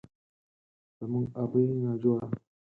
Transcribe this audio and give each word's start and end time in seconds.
زموږ 0.97 1.25
ابۍ 1.41 1.63
ناجوړه، 1.83 2.27